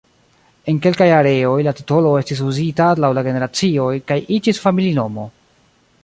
[0.71, 5.27] En kelkaj areoj, la titolo estis uzita laŭ la generacioj, kaj iĝis familinomo.